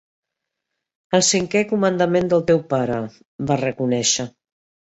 [1.17, 2.99] "El cinquè comandament del teu pare",
[3.53, 4.31] va reconèixer.